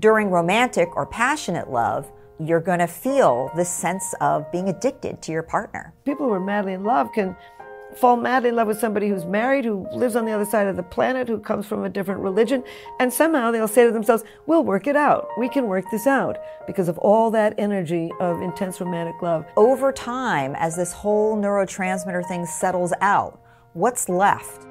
[0.00, 2.10] During romantic or passionate love,
[2.40, 5.94] you're going to feel this sense of being addicted to your partner.
[6.04, 7.36] People who are madly in love can
[7.94, 10.74] fall madly in love with somebody who's married, who lives on the other side of
[10.74, 12.64] the planet, who comes from a different religion,
[12.98, 15.28] and somehow they'll say to themselves, We'll work it out.
[15.38, 19.46] We can work this out because of all that energy of intense romantic love.
[19.56, 23.40] Over time, as this whole neurotransmitter thing settles out,
[23.74, 24.66] what's left?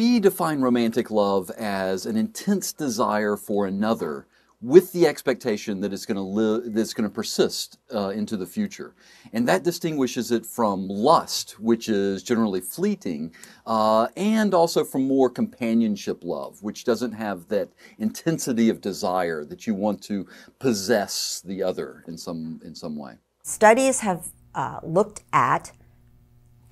[0.00, 4.26] We define romantic love as an intense desire for another
[4.62, 8.46] with the expectation that it's going to live, that's going to persist uh, into the
[8.46, 8.94] future,
[9.34, 13.34] and that distinguishes it from lust, which is generally fleeting,
[13.66, 19.66] uh, and also from more companionship love, which doesn't have that intensity of desire that
[19.66, 20.26] you want to
[20.58, 23.16] possess the other in some in some way.
[23.42, 25.72] Studies have uh, looked at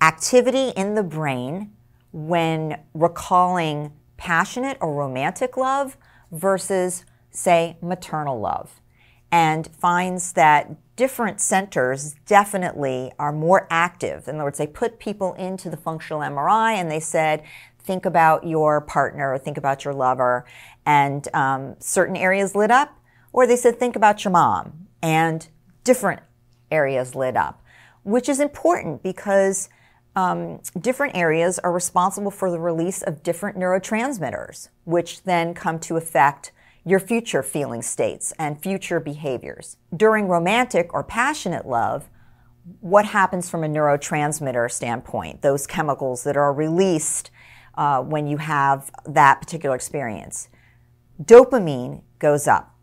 [0.01, 1.73] activity in the brain
[2.11, 5.97] when recalling passionate or romantic love
[6.31, 8.81] versus say, maternal love,
[9.31, 14.27] and finds that different centers definitely are more active.
[14.27, 17.43] In other words, they put people into the functional MRI and they said,
[17.79, 20.45] think about your partner or think about your lover,
[20.85, 22.99] and um, certain areas lit up,
[23.31, 25.47] or they said, think about your mom, and
[25.83, 26.21] different
[26.71, 27.63] areas lit up,
[28.03, 29.69] which is important because
[30.15, 35.97] um, different areas are responsible for the release of different neurotransmitters, which then come to
[35.97, 36.51] affect
[36.85, 39.77] your future feeling states and future behaviors.
[39.95, 42.09] During romantic or passionate love,
[42.81, 47.31] what happens from a neurotransmitter standpoint, those chemicals that are released
[47.75, 50.49] uh, when you have that particular experience?
[51.21, 52.75] Dopamine goes up.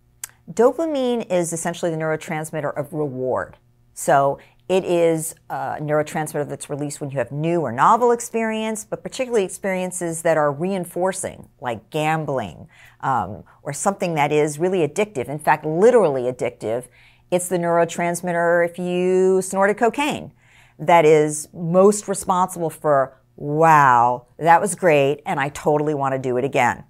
[0.51, 3.57] Dopamine is essentially the neurotransmitter of reward.
[3.95, 4.39] So
[4.69, 9.45] it is a neurotransmitter that's released when you have new or novel experience, but particularly
[9.45, 12.67] experiences that are reinforcing, like gambling
[13.01, 15.29] um, or something that is really addictive.
[15.29, 16.87] In fact, literally addictive.
[17.31, 20.33] It's the neurotransmitter if you snorted cocaine
[20.79, 26.37] that is most responsible for, wow, that was great, and I totally want to do
[26.37, 26.85] it again.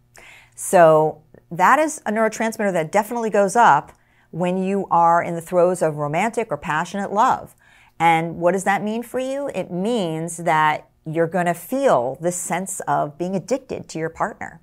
[0.54, 3.92] So that is a neurotransmitter that definitely goes up
[4.31, 7.54] when you are in the throes of romantic or passionate love.
[7.98, 9.50] And what does that mean for you?
[9.54, 14.60] It means that you're going to feel this sense of being addicted to your partner.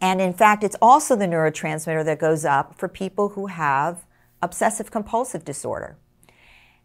[0.00, 4.04] And in fact, it's also the neurotransmitter that goes up for people who have
[4.42, 5.96] obsessive compulsive disorder.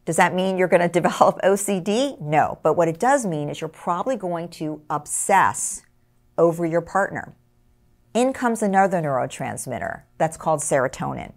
[0.06, 2.20] Does that mean you're going to develop OCD?
[2.22, 2.60] No.
[2.64, 5.84] But what it does mean is you're probably going to obsess
[6.38, 7.36] over your partner.
[8.14, 11.34] In comes another neurotransmitter that's called serotonin.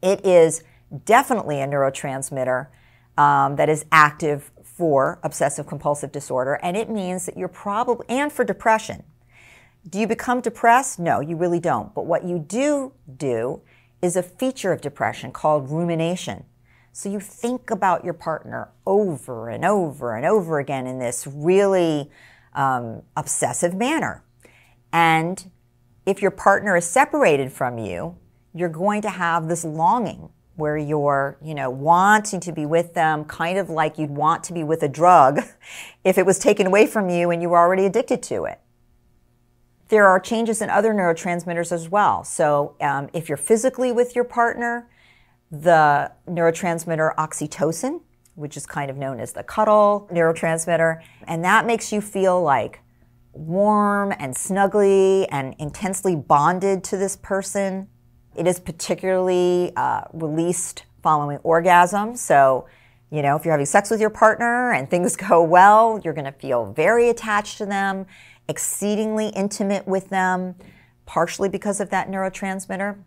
[0.00, 0.62] It is
[1.04, 2.68] definitely a neurotransmitter
[3.16, 8.32] um, that is active for obsessive compulsive disorder, and it means that you're probably, and
[8.32, 9.04] for depression.
[9.88, 10.98] Do you become depressed?
[10.98, 11.94] No, you really don't.
[11.94, 13.62] But what you do do
[14.00, 16.44] is a feature of depression called rumination.
[16.92, 22.10] So you think about your partner over and over and over again in this really
[22.54, 24.22] um, obsessive manner.
[24.92, 25.50] And
[26.04, 28.16] if your partner is separated from you,
[28.54, 33.24] you're going to have this longing where you're, you know, wanting to be with them,
[33.24, 35.40] kind of like you'd want to be with a drug
[36.04, 38.60] if it was taken away from you and you were already addicted to it.
[39.88, 42.24] There are changes in other neurotransmitters as well.
[42.24, 44.88] So um, if you're physically with your partner,
[45.50, 48.00] the neurotransmitter oxytocin,
[48.34, 52.80] which is kind of known as the cuddle neurotransmitter, and that makes you feel like
[53.32, 57.88] warm and snuggly and intensely bonded to this person.
[58.36, 62.16] It is particularly uh, released following orgasm.
[62.16, 62.66] So,
[63.10, 66.24] you know, if you're having sex with your partner and things go well, you're going
[66.24, 68.06] to feel very attached to them,
[68.48, 70.54] exceedingly intimate with them,
[71.04, 72.98] partially because of that neurotransmitter.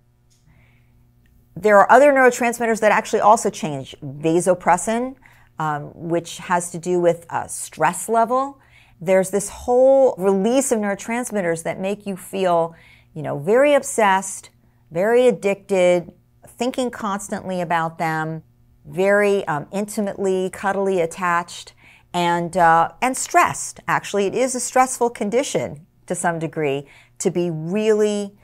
[1.55, 3.95] There are other neurotransmitters that actually also change.
[4.03, 5.15] Vasopressin,
[5.57, 8.59] um, which has to do with uh, stress level.
[8.99, 12.75] There's this whole release of neurotransmitters that make you feel,
[13.13, 14.49] you know, very obsessed,
[14.91, 16.11] very addicted,
[16.47, 18.43] thinking constantly about them,
[18.85, 21.73] very um, intimately, cuddly attached,
[22.13, 23.79] and, uh, and stressed.
[23.87, 26.85] Actually, it is a stressful condition to some degree
[27.19, 28.37] to be really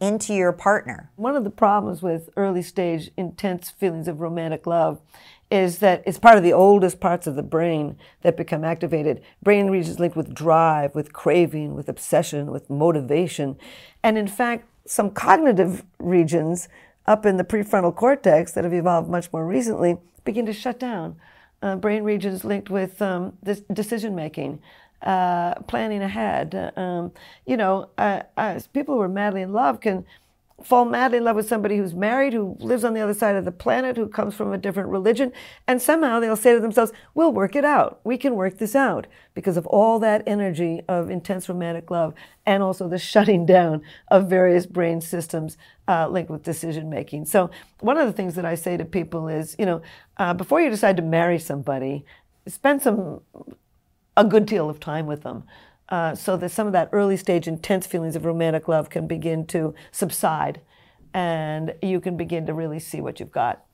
[0.00, 1.10] into your partner.
[1.16, 5.00] One of the problems with early stage intense feelings of romantic love
[5.50, 9.22] is that it's part of the oldest parts of the brain that become activated.
[9.42, 13.56] Brain regions linked with drive, with craving, with obsession, with motivation.
[14.02, 16.68] And in fact, some cognitive regions
[17.06, 21.16] up in the prefrontal cortex that have evolved much more recently begin to shut down.
[21.62, 23.32] uh, brain regions linked with um,
[23.72, 24.60] decision making,
[25.02, 26.72] uh, planning ahead.
[26.76, 27.12] Um,
[27.46, 30.04] you know, uh, uh, people who are madly in love can
[30.62, 33.44] fall madly in love with somebody who's married, who lives on the other side of
[33.44, 35.32] the planet, who comes from a different religion,
[35.66, 38.00] and somehow they'll say to themselves, We'll work it out.
[38.04, 42.14] We can work this out because of all that energy of intense romantic love
[42.46, 45.58] and also the shutting down of various brain systems
[45.88, 47.26] uh, linked with decision making.
[47.26, 47.50] So,
[47.80, 49.82] one of the things that I say to people is, you know,
[50.16, 52.04] uh, before you decide to marry somebody,
[52.46, 53.20] spend some
[54.16, 55.44] a good deal of time with them.
[55.88, 59.46] Uh, so that some of that early stage intense feelings of romantic love can begin
[59.46, 60.60] to subside
[61.14, 63.64] and you can begin to really see what you've got.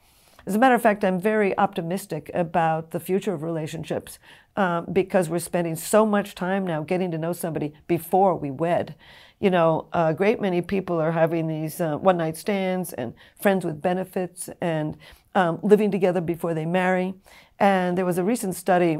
[0.44, 4.19] As a matter of fact, I'm very optimistic about the future of relationships
[4.56, 8.94] um, because we're spending so much time now getting to know somebody before we wed.
[9.38, 13.65] You know, a great many people are having these uh, one night stands and friends
[13.65, 14.97] with benefits and
[15.35, 17.15] um, living together before they marry.
[17.58, 18.99] And there was a recent study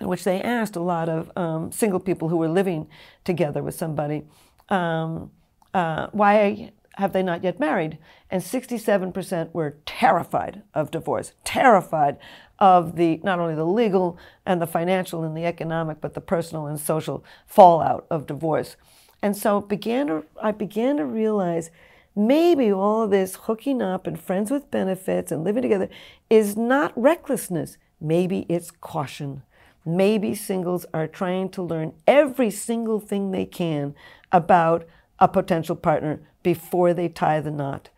[0.00, 2.86] in which they asked a lot of um, single people who were living
[3.24, 4.24] together with somebody,
[4.68, 5.30] um,
[5.72, 7.98] uh, why have they not yet married?
[8.30, 12.16] And 67% were terrified of divorce, terrified
[12.58, 16.66] of the not only the legal and the financial and the economic, but the personal
[16.66, 18.76] and social fallout of divorce.
[19.22, 21.70] And so began to, I began to realize
[22.14, 25.88] maybe all of this hooking up and friends with benefits and living together
[26.30, 27.76] is not recklessness.
[28.00, 29.42] Maybe it's caution.
[29.88, 33.94] Maybe singles are trying to learn every single thing they can
[34.32, 34.84] about
[35.20, 37.90] a potential partner before they tie the knot.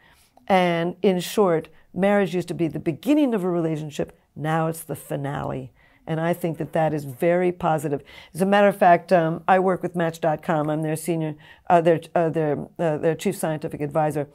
[0.46, 4.94] And in short, marriage used to be the beginning of a relationship, now it's the
[4.94, 5.72] finale.
[6.06, 8.02] And I think that that is very positive.
[8.34, 10.68] As a matter of fact, um, I work with Match.com.
[10.68, 11.36] I'm their senior,
[11.70, 14.28] uh, their, uh, their, uh, their chief scientific advisor.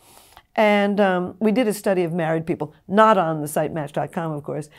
[0.55, 4.43] And um, we did a study of married people, not on the site Match.com, of
[4.43, 4.69] course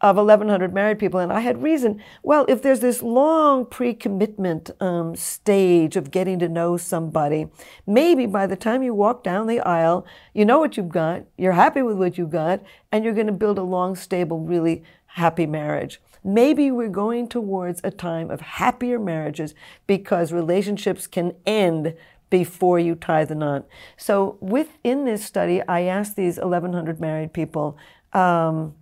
[0.00, 1.20] of 1,100 married people.
[1.20, 6.38] And I had reason, well, if there's this long pre commitment um, stage of getting
[6.38, 7.48] to know somebody,
[7.86, 11.52] maybe by the time you walk down the aisle, you know what you've got, you're
[11.52, 12.62] happy with what you've got,
[12.92, 16.00] and you're going to build a long, stable, really happy marriage.
[16.22, 19.54] Maybe we're going towards a time of happier marriages
[19.86, 21.94] because relationships can end
[22.30, 23.66] before you tie the knot.
[23.96, 27.78] So, within this study, I asked these 1,100 married people.
[28.12, 28.74] Um,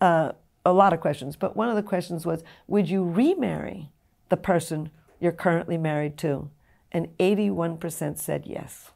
[0.00, 0.32] uh,
[0.64, 3.90] a lot of questions, but one of the questions was Would you remarry
[4.28, 4.90] the person
[5.20, 6.50] you're currently married to?
[6.92, 8.92] And 81% said yes.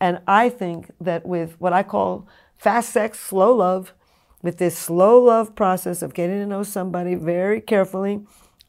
[0.00, 3.92] And I think that with what I call fast sex, slow love,
[4.42, 8.20] with this slow love process of getting to know somebody very carefully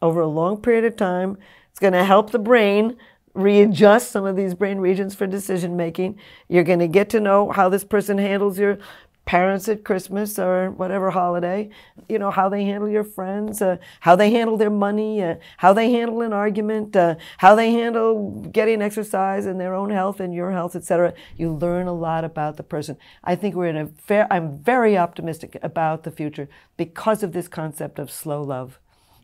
[0.02, 1.38] over a long period of time,
[1.70, 2.98] it's going to help the brain
[3.36, 6.18] readjust some of these brain regions for decision making.
[6.48, 8.80] You're going to get to know how this person handles your
[9.28, 11.70] parents at Christmas or whatever holiday,
[12.08, 15.74] you know, how they handle your friends, uh, how they handle their money, uh, how
[15.74, 20.34] they handle an argument, uh, how they handle getting exercise and their own health and
[20.34, 21.14] your health, etc.
[21.36, 22.98] You learn a lot about the person.
[23.22, 26.48] I think we're in a fair, I'm very optimistic about the future
[26.78, 28.80] because of this concept of slow love.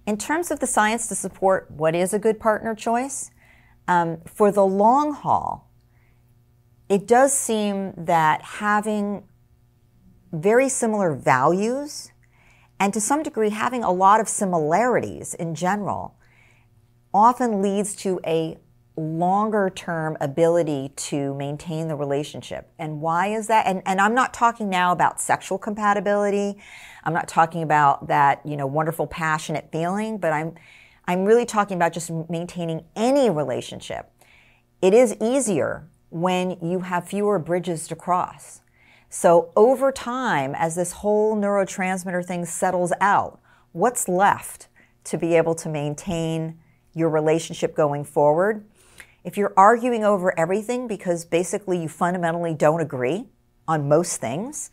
[0.05, 3.31] In terms of the science to support what is a good partner choice,
[3.87, 5.69] um, for the long haul,
[6.89, 9.23] it does seem that having
[10.33, 12.11] very similar values
[12.79, 16.15] and to some degree having a lot of similarities in general
[17.13, 18.57] often leads to a
[18.95, 22.69] longer term ability to maintain the relationship.
[22.77, 23.65] And why is that?
[23.65, 26.55] And, and I'm not talking now about sexual compatibility.
[27.03, 30.55] I'm not talking about that, you know, wonderful passionate feeling, but I'm
[31.05, 34.09] I'm really talking about just maintaining any relationship.
[34.81, 38.61] It is easier when you have fewer bridges to cross.
[39.15, 43.39] So over time, as this whole neurotransmitter thing settles out,
[43.71, 44.69] what's left
[45.03, 46.57] to be able to maintain
[46.95, 48.65] your relationship going forward?
[49.23, 53.27] If you're arguing over everything because basically you fundamentally don't agree
[53.67, 54.71] on most things,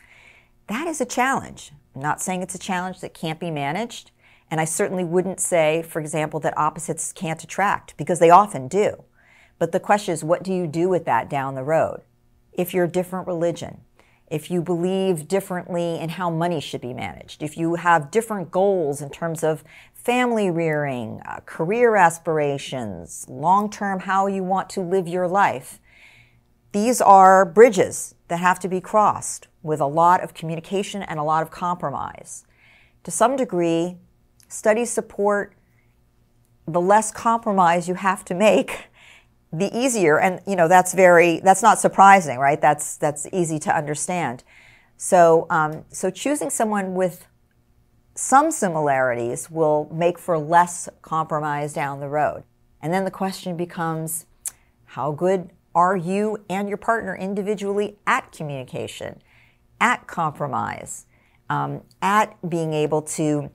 [0.68, 1.73] that is a challenge.
[1.94, 4.11] I'm not saying it's a challenge that can't be managed.
[4.50, 9.04] And I certainly wouldn't say, for example, that opposites can't attract because they often do.
[9.59, 12.00] But the question is, what do you do with that down the road?
[12.54, 13.82] If you're a different religion,
[14.30, 19.02] if you believe differently in how money should be managed, if you have different goals
[19.02, 25.08] in terms of family rearing, uh, career aspirations, long term how you want to live
[25.08, 25.80] your life,
[26.72, 31.25] these are bridges that have to be crossed with a lot of communication and a
[31.25, 32.44] lot of compromise.
[33.02, 33.96] To some degree,
[34.49, 35.54] studies support
[36.66, 38.89] the less compromise you have to make
[39.52, 43.75] the easier and you know that's very that's not surprising right that's that's easy to
[43.75, 44.45] understand
[44.97, 47.26] so um, so choosing someone with
[48.14, 52.45] some similarities will make for less compromise down the road.
[52.83, 54.26] And then the question becomes
[54.85, 59.23] how good are you and your partner individually at communication,
[59.80, 61.07] at compromise,
[61.49, 63.50] um, at being able to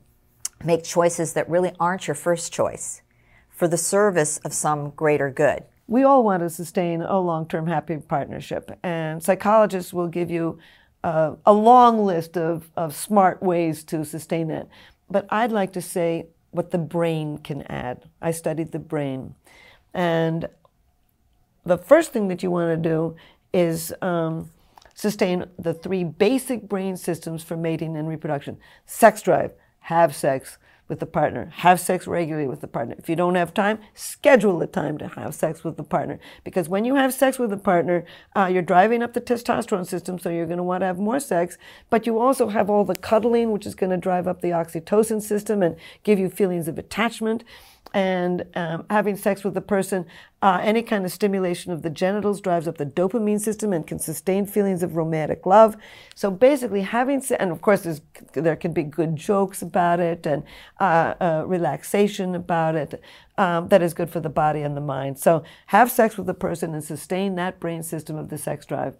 [0.63, 3.03] make choices that really aren't your first choice
[3.49, 5.63] for the service of some greater good?
[5.87, 10.59] We all want to sustain a long term happy partnership, and psychologists will give you
[11.03, 14.67] uh, a long list of, of smart ways to sustain that.
[15.09, 18.09] But I'd like to say what the brain can add.
[18.21, 19.35] I studied the brain.
[19.93, 20.49] And
[21.63, 23.15] the first thing that you want to do
[23.53, 24.49] is um,
[24.95, 30.99] sustain the three basic brain systems for mating and reproduction sex drive, have sex, with
[30.99, 31.51] the partner.
[31.55, 32.95] Have sex regularly with the partner.
[32.97, 36.19] If you don't have time, schedule the time to have sex with the partner.
[36.43, 40.19] Because when you have sex with a partner, uh, you're driving up the testosterone system,
[40.19, 41.57] so you're going to want to have more sex.
[41.89, 45.21] But you also have all the cuddling, which is going to drive up the oxytocin
[45.21, 47.43] system and give you feelings of attachment
[47.93, 50.05] and um, having sex with a person,
[50.41, 53.99] uh, any kind of stimulation of the genitals drives up the dopamine system and can
[53.99, 55.77] sustain feelings of romantic love.
[56.13, 58.01] So basically, having se- and of course,
[58.33, 60.43] there can be good jokes about it and
[60.79, 63.01] uh, uh, relaxation about it
[63.37, 65.17] um, that is good for the body and the mind.
[65.17, 68.97] So have sex with a person and sustain that brain system of the sex drive.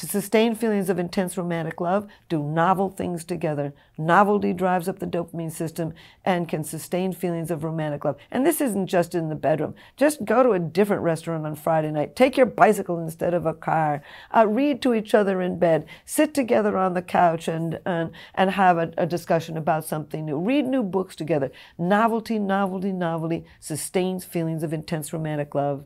[0.00, 3.74] To sustain feelings of intense romantic love, do novel things together.
[3.98, 5.92] Novelty drives up the dopamine system
[6.24, 8.16] and can sustain feelings of romantic love.
[8.30, 9.74] And this isn't just in the bedroom.
[9.98, 12.16] Just go to a different restaurant on Friday night.
[12.16, 14.02] Take your bicycle instead of a car.
[14.34, 15.84] Uh, read to each other in bed.
[16.06, 20.38] Sit together on the couch and, and, and have a, a discussion about something new.
[20.38, 21.52] Read new books together.
[21.76, 25.84] Novelty, novelty, novelty sustains feelings of intense romantic love.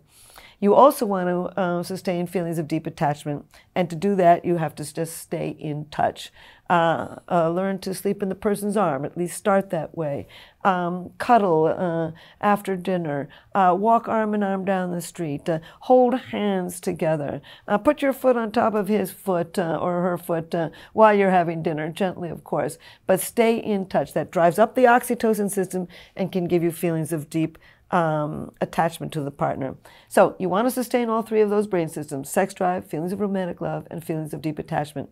[0.64, 3.44] You also want to uh, sustain feelings of deep attachment.
[3.75, 6.33] And to do that, you have to just stay in touch.
[6.71, 10.26] Uh, uh, learn to sleep in the person's arm, at least start that way.
[10.64, 13.28] Um, cuddle uh, after dinner.
[13.54, 15.47] Uh, walk arm in arm down the street.
[15.47, 17.42] Uh, hold hands together.
[17.85, 20.54] put your foot on top of his foot or her foot
[20.94, 22.78] while you're having dinner, gently, of course.
[23.06, 24.14] But stay in touch.
[24.14, 27.59] That drives up the oxytocin system and can give you feelings of deep
[27.95, 29.77] um, attachment to the partner.
[30.09, 33.21] So you want to sustain all three of those brain systems sex drive, feelings of
[33.21, 35.11] romantic love, and feelings of deep attachment.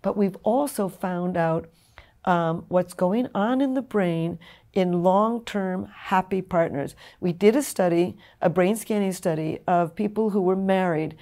[0.00, 1.68] But we've also found out
[2.24, 4.38] um, what's going on in the brain
[4.72, 6.94] in long term happy partners.
[7.18, 11.16] We did a study, a brain scanning study, of people who were married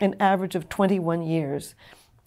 [0.00, 1.74] an average of 21 years.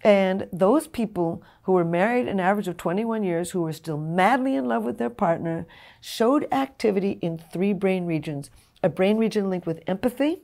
[0.06, 4.56] And those people who were married an average of 21 years, who were still madly
[4.56, 5.66] in love with their partner,
[6.00, 8.52] showed activity in three brain regions
[8.84, 10.44] a brain region linked with empathy,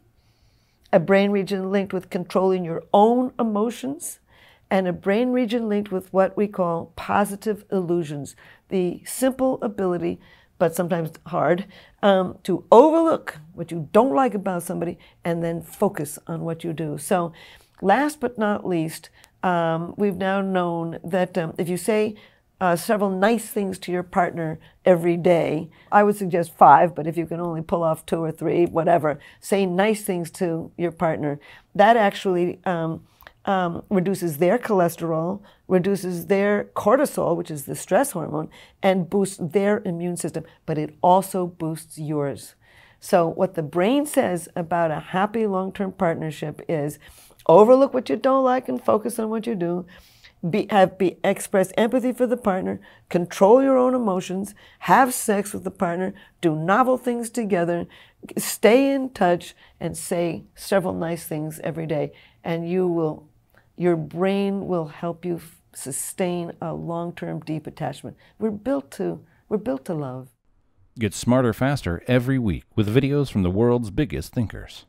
[0.91, 4.17] a brain region linked with controlling your own emotions,
[4.71, 8.35] and a brain region linked with what we call positive illusions
[8.69, 10.19] the simple ability,
[10.57, 11.65] but sometimes hard,
[12.01, 16.73] um, to overlook what you don't like about somebody and then focus on what you
[16.73, 16.97] do.
[16.97, 17.31] So,
[17.79, 19.11] last but not least,
[19.43, 22.15] um, we've now known that um, if you say
[22.59, 27.17] uh, several nice things to your partner every day, I would suggest five, but if
[27.17, 31.39] you can only pull off two or three, whatever, say nice things to your partner.
[31.73, 33.03] That actually um,
[33.45, 38.49] um reduces their cholesterol, reduces their cortisol, which is the stress hormone,
[38.83, 42.53] and boosts their immune system, but it also boosts yours.
[43.03, 46.99] So, what the brain says about a happy long term partnership is
[47.47, 49.85] Overlook what you don't like and focus on what you do.
[50.47, 55.63] Be, have be express empathy for the partner, control your own emotions, have sex with
[55.63, 57.85] the partner, do novel things together,
[58.37, 62.11] stay in touch, and say several nice things every day.
[62.43, 63.29] And you will,
[63.77, 68.17] your brain will help you f- sustain a long-term deep attachment.
[68.39, 70.29] We're built to, we're built to love.
[70.97, 74.85] Get smarter faster every week with videos from the world's biggest thinkers.